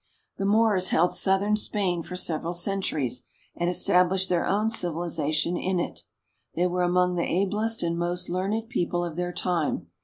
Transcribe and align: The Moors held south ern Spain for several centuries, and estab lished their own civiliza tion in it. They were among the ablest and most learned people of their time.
The 0.37 0.45
Moors 0.47 0.89
held 0.89 1.11
south 1.11 1.43
ern 1.43 1.55
Spain 1.57 2.01
for 2.01 2.15
several 2.15 2.55
centuries, 2.55 3.27
and 3.55 3.69
estab 3.69 4.09
lished 4.09 4.29
their 4.29 4.47
own 4.47 4.67
civiliza 4.69 5.31
tion 5.31 5.57
in 5.57 5.79
it. 5.79 6.05
They 6.55 6.65
were 6.65 6.81
among 6.81 7.13
the 7.13 7.27
ablest 7.43 7.83
and 7.83 7.99
most 7.99 8.27
learned 8.27 8.67
people 8.67 9.05
of 9.05 9.15
their 9.15 9.31
time. 9.31 9.91